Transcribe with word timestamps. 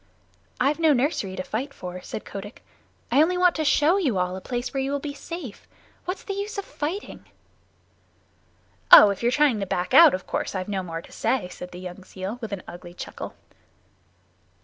"I've 0.59 0.79
no 0.79 0.93
nursery 0.93 1.35
to 1.35 1.43
fight 1.43 1.75
for," 1.75 2.01
said 2.01 2.25
Kotick. 2.25 2.63
"I 3.11 3.21
only 3.21 3.37
want 3.37 3.53
to 3.57 3.63
show 3.63 3.97
you 3.97 4.17
all 4.17 4.35
a 4.35 4.41
place 4.41 4.73
where 4.73 4.81
you 4.81 4.91
will 4.91 4.99
be 4.99 5.13
safe. 5.13 5.67
What's 6.05 6.23
the 6.23 6.33
use 6.33 6.57
of 6.57 6.65
fighting?" 6.65 7.25
"Oh, 8.91 9.11
if 9.11 9.21
you're 9.21 9.31
trying 9.31 9.59
to 9.59 9.67
back 9.67 9.93
out, 9.93 10.15
of 10.15 10.25
course 10.25 10.55
I've 10.55 10.67
no 10.67 10.81
more 10.81 11.03
to 11.03 11.11
say," 11.11 11.49
said 11.49 11.69
the 11.71 11.77
young 11.79 12.03
seal 12.03 12.39
with 12.41 12.51
an 12.51 12.63
ugly 12.67 12.95
chuckle. 12.95 13.35